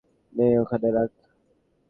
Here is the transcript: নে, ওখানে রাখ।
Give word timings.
নে, 0.33 0.47
ওখানে 0.59 0.87
রাখ। 0.91 1.11